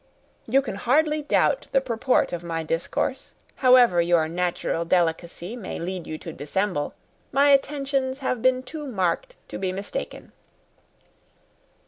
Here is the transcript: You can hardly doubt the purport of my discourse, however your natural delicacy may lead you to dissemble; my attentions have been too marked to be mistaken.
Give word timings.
You 0.47 0.63
can 0.63 0.77
hardly 0.77 1.21
doubt 1.21 1.67
the 1.73 1.79
purport 1.79 2.33
of 2.33 2.41
my 2.43 2.63
discourse, 2.63 3.33
however 3.57 4.01
your 4.01 4.27
natural 4.27 4.83
delicacy 4.83 5.55
may 5.55 5.77
lead 5.77 6.07
you 6.07 6.17
to 6.17 6.33
dissemble; 6.33 6.95
my 7.31 7.51
attentions 7.51 8.17
have 8.17 8.41
been 8.41 8.63
too 8.63 8.87
marked 8.87 9.35
to 9.49 9.59
be 9.59 9.71
mistaken. 9.71 10.31